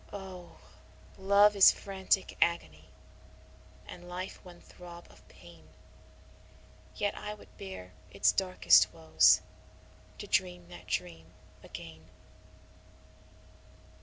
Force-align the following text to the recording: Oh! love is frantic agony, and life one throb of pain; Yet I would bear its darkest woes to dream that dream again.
Oh! 0.13 0.57
love 1.19 1.55
is 1.55 1.71
frantic 1.71 2.35
agony, 2.41 2.85
and 3.87 4.09
life 4.09 4.43
one 4.43 4.59
throb 4.59 5.05
of 5.11 5.27
pain; 5.27 5.67
Yet 6.95 7.15
I 7.15 7.35
would 7.35 7.55
bear 7.59 7.93
its 8.09 8.31
darkest 8.31 8.91
woes 8.95 9.41
to 10.17 10.25
dream 10.25 10.69
that 10.69 10.87
dream 10.87 11.27
again. 11.61 12.09